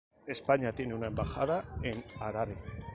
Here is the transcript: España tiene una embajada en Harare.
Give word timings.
España 0.25 0.71
tiene 0.73 0.95
una 0.95 1.05
embajada 1.05 1.63
en 1.83 2.03
Harare. 2.19 2.55